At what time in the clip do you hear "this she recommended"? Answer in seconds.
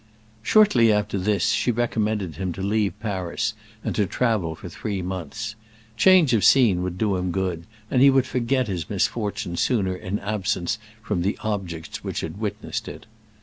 1.19-2.35